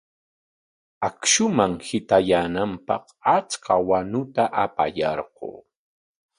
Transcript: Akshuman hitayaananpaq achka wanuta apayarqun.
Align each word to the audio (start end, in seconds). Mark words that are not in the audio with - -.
Akshuman 1.07 1.71
hitayaananpaq 1.87 3.03
achka 3.35 3.73
wanuta 3.87 4.43
apayarqun. 4.63 5.55